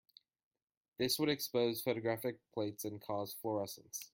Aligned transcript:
This 0.97 1.19
would 1.19 1.29
expose 1.29 1.79
photographic 1.83 2.39
plates 2.55 2.85
and 2.85 2.99
cause 2.99 3.35
fluorescence. 3.39 4.09